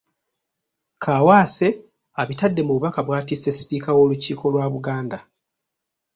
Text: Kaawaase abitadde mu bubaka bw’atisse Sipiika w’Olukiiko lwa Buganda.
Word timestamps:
Kaawaase 1.03 1.67
abitadde 2.21 2.61
mu 2.67 2.71
bubaka 2.75 2.99
bw’atisse 3.05 3.49
Sipiika 3.57 3.89
w’Olukiiko 3.97 4.43
lwa 4.53 4.65
Buganda. 4.73 5.17